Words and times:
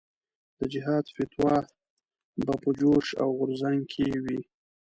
د 0.59 0.61
جهاد 0.73 1.05
فتوا 1.15 1.55
به 2.45 2.53
په 2.63 2.69
جوش 2.79 3.07
او 3.21 3.29
غورځنګ 3.37 3.79
کې 3.93 4.05
وي. 4.23 4.39